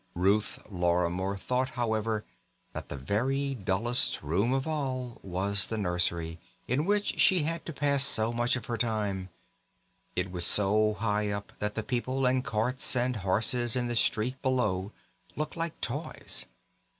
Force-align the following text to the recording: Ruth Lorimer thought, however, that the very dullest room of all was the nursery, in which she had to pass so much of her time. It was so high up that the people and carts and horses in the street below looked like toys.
Ruth 0.15 0.57
Lorimer 0.67 1.37
thought, 1.37 1.69
however, 1.77 2.25
that 2.73 2.89
the 2.89 2.97
very 2.97 3.53
dullest 3.53 4.23
room 4.23 4.51
of 4.51 4.65
all 4.65 5.19
was 5.21 5.67
the 5.67 5.77
nursery, 5.77 6.39
in 6.67 6.85
which 6.85 7.19
she 7.19 7.43
had 7.43 7.63
to 7.67 7.71
pass 7.71 8.03
so 8.03 8.33
much 8.33 8.55
of 8.55 8.65
her 8.65 8.77
time. 8.79 9.29
It 10.15 10.31
was 10.31 10.43
so 10.43 10.95
high 10.95 11.29
up 11.29 11.53
that 11.59 11.75
the 11.75 11.83
people 11.83 12.25
and 12.25 12.43
carts 12.43 12.95
and 12.95 13.17
horses 13.17 13.75
in 13.75 13.87
the 13.89 13.95
street 13.95 14.41
below 14.41 14.91
looked 15.35 15.55
like 15.55 15.79
toys. 15.81 16.47